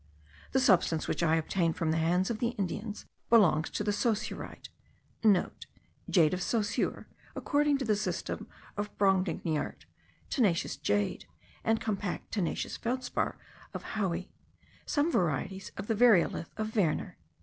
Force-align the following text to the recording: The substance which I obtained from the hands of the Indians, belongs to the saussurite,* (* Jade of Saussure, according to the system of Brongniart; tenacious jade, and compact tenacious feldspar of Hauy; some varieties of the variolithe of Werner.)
The 0.51 0.59
substance 0.59 1.07
which 1.07 1.21
I 1.21 1.35
obtained 1.35 1.75
from 1.75 1.91
the 1.91 1.97
hands 1.99 2.31
of 2.31 2.39
the 2.39 2.55
Indians, 2.57 3.05
belongs 3.29 3.69
to 3.69 3.83
the 3.83 3.91
saussurite,* 3.91 4.69
(* 5.49 6.09
Jade 6.09 6.33
of 6.33 6.41
Saussure, 6.41 7.05
according 7.35 7.77
to 7.77 7.85
the 7.85 7.95
system 7.95 8.47
of 8.75 8.89
Brongniart; 8.97 9.85
tenacious 10.31 10.75
jade, 10.77 11.27
and 11.63 11.79
compact 11.79 12.31
tenacious 12.31 12.77
feldspar 12.77 13.37
of 13.75 13.83
Hauy; 13.93 14.31
some 14.87 15.11
varieties 15.11 15.71
of 15.77 15.85
the 15.85 15.93
variolithe 15.95 16.49
of 16.57 16.75
Werner.) 16.75 17.19